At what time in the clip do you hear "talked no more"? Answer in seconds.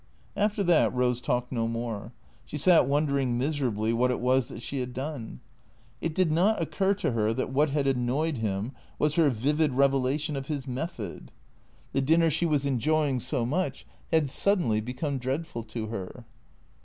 1.21-2.11